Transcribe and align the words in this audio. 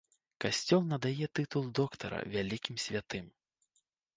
Касцёл 0.45 0.81
надае 0.93 1.27
тытул 1.39 1.63
доктара 1.81 2.23
вялікім 2.33 2.75
святым. 2.85 3.25